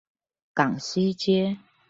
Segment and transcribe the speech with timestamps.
[0.55, 1.59] 港西街